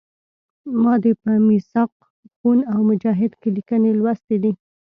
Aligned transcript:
ما 0.81 0.93
دې 1.03 1.11
په 1.21 1.31
میثاق 1.47 1.91
خون 2.37 2.59
او 2.73 2.79
مجاهد 2.89 3.31
کې 3.39 3.49
لیکنې 3.57 3.91
لوستي 3.99 4.37
دي. 4.43 4.51